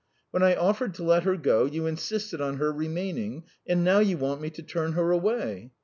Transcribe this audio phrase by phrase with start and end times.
[0.31, 4.17] When I offered to let her go, you insisted on her remaining, and now you
[4.17, 5.73] want me to turn her away.